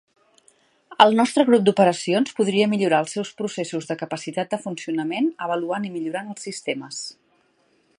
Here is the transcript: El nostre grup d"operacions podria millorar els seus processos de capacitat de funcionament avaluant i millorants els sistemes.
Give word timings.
El 1.03 1.11
nostre 1.19 1.45
grup 1.49 1.67
d"operacions 1.67 2.33
podria 2.39 2.69
millorar 2.73 3.03
els 3.05 3.15
seus 3.17 3.33
processos 3.43 3.91
de 3.93 3.99
capacitat 4.03 4.53
de 4.55 4.61
funcionament 4.67 5.33
avaluant 5.49 5.89
i 5.91 5.97
millorants 5.99 6.35
els 6.37 6.51
sistemes. 6.53 7.09